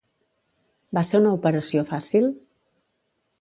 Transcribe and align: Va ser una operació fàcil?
Va 0.97 1.03
ser 1.09 1.19
una 1.21 1.33
operació 1.39 1.85
fàcil? 1.91 2.27